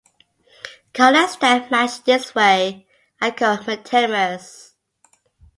[0.93, 2.87] Colors that match this way
[3.21, 4.71] are called metamers.